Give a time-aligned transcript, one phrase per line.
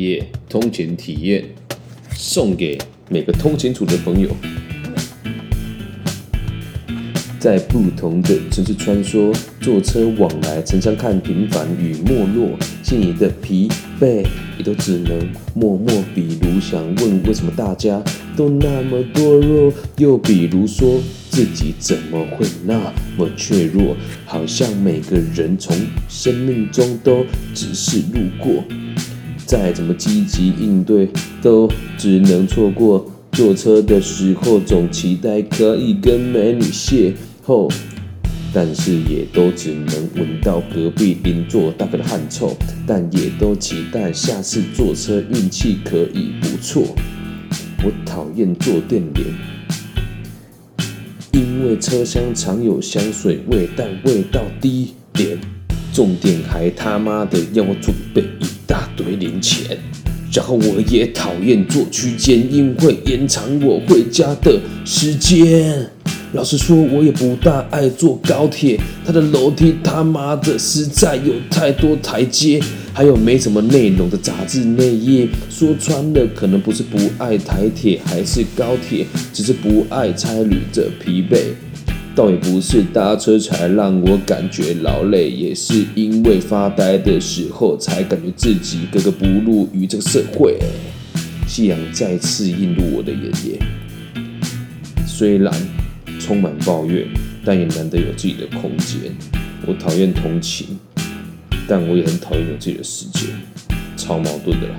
[0.00, 1.44] 耶，通勤体验
[2.14, 2.78] 送给
[3.10, 4.30] 每个通勤族的朋友。
[7.38, 13.66] 在不同的城市穿梭，坐车往来，常常看平凡与没落，心里的疲
[13.98, 14.26] 惫
[14.58, 16.04] 也都只能默默。
[16.14, 18.02] 比如想问，为什么大家
[18.36, 19.72] 都那么堕落？
[19.96, 23.96] 又比如说，自己怎么会那么脆弱？
[24.26, 25.74] 好像每个人从
[26.10, 27.24] 生命中都
[27.54, 28.62] 只是路过，
[29.50, 31.08] 再怎么积极应对，
[31.42, 31.68] 都
[31.98, 33.04] 只能错过。
[33.32, 37.12] 坐车的时候，总期待可以跟美女邂。
[37.44, 37.68] 逅，
[38.54, 46.94] 但是也都只能闻到隔壁邻座大哥的汗臭，但也都期待下次坐车运气可以不错。
[47.82, 49.26] 我讨厌坐电联，
[51.32, 55.36] 因为车厢常有香水味，但味道低廉。
[55.92, 58.49] 重点还他妈的要我准备一。
[60.32, 65.90] 然后我也讨厌坐区间，因为延长我回家的时间。
[66.32, 72.60] 老实说，我也不大爱坐高铁，它的楼梯他妈的实在有太多台阶，
[72.92, 75.26] 还有没什么内容的杂志内页。
[75.48, 81.36] 说穿了，可能不是不爱台铁还是高铁，只是不爱差旅的疲惫。
[82.14, 90.58] 倒也不是搭车才让我感觉劳累，也是因为发呆的时候才感觉自己格格不入于这个社会。
[91.46, 93.58] 夕阳再次映入我的眼帘，
[95.06, 95.52] 虽然。
[96.20, 97.08] 充满抱怨，
[97.44, 99.10] 但也难得有自己的空间。
[99.66, 100.78] 我讨厌同情，
[101.66, 103.30] 但我也很讨厌有自己的时间，
[103.96, 104.74] 超矛盾的啦。